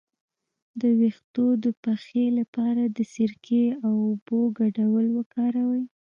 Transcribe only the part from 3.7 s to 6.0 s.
او اوبو ګډول وکاروئ